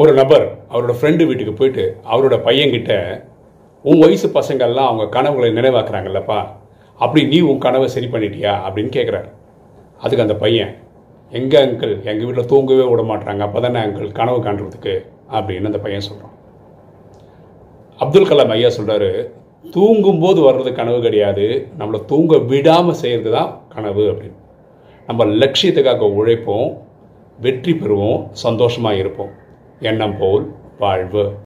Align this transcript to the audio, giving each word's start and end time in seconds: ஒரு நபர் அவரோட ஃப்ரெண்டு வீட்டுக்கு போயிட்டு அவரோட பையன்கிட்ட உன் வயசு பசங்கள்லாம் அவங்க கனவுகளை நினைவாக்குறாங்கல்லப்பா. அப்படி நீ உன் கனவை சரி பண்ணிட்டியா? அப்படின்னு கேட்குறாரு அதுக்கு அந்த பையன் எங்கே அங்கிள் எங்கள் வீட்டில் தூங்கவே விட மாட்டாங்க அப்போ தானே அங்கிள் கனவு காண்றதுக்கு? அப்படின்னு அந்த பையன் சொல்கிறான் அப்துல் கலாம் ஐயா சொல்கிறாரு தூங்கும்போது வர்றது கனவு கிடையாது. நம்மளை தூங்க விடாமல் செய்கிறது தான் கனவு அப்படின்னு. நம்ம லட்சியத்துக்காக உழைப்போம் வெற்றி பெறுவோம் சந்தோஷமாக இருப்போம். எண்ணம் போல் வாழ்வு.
ஒரு 0.00 0.12
நபர் 0.18 0.44
அவரோட 0.72 0.92
ஃப்ரெண்டு 0.98 1.22
வீட்டுக்கு 1.28 1.52
போயிட்டு 1.52 1.84
அவரோட 2.10 2.34
பையன்கிட்ட 2.46 2.92
உன் 3.84 4.02
வயசு 4.02 4.26
பசங்கள்லாம் 4.36 4.88
அவங்க 4.88 5.04
கனவுகளை 5.16 5.48
நினைவாக்குறாங்கல்லப்பா. 5.56 6.36
அப்படி 7.00 7.22
நீ 7.26 7.38
உன் 7.40 7.58
கனவை 7.64 7.88
சரி 7.94 8.08
பண்ணிட்டியா? 8.12 8.52
அப்படின்னு 8.66 8.90
கேட்குறாரு 8.96 9.28
அதுக்கு 10.02 10.24
அந்த 10.24 10.36
பையன் 10.42 10.70
எங்கே 11.32 11.58
அங்கிள் 11.64 11.94
எங்கள் 12.10 12.26
வீட்டில் 12.28 12.48
தூங்கவே 12.52 12.84
விட 12.90 13.02
மாட்டாங்க 13.10 13.42
அப்போ 13.46 13.62
தானே 13.66 13.80
அங்கிள் 13.86 14.12
கனவு 14.20 14.38
காண்றதுக்கு? 14.46 14.94
அப்படின்னு 15.36 15.70
அந்த 15.70 15.80
பையன் 15.86 16.06
சொல்கிறான் 16.08 16.36
அப்துல் 18.04 18.30
கலாம் 18.30 18.54
ஐயா 18.56 18.70
சொல்கிறாரு 18.78 19.10
தூங்கும்போது 19.76 20.40
வர்றது 20.48 20.72
கனவு 20.80 21.00
கிடையாது. 21.08 21.48
நம்மளை 21.80 22.02
தூங்க 22.12 22.38
விடாமல் 22.52 23.00
செய்கிறது 23.02 23.32
தான் 23.38 23.50
கனவு 23.74 24.04
அப்படின்னு. 24.12 24.38
நம்ம 25.06 25.24
லட்சியத்துக்காக 25.42 26.12
உழைப்போம் 26.20 26.70
வெற்றி 27.38 27.72
பெறுவோம் 27.72 28.22
சந்தோஷமாக 28.46 28.96
இருப்போம். 28.96 29.34
எண்ணம் 29.80 30.16
போல் 30.18 30.54
வாழ்வு. 30.78 31.34